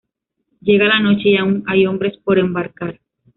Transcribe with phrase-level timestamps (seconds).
[0.61, 2.99] Llega la noche y aún hay hombres por embarcar.